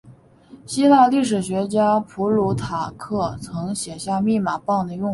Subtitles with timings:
[0.65, 5.09] 希腊历史学家普鲁塔克曾写下密码棒的用法。